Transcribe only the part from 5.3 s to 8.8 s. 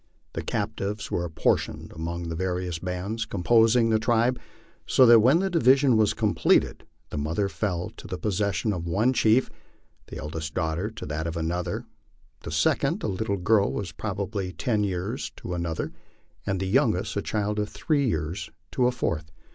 the division was completed the mother fell to the possession